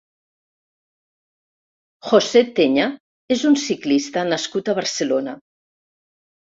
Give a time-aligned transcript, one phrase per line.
[2.09, 2.89] José Teña
[3.39, 5.41] és un ciclista nascut a Barcelona.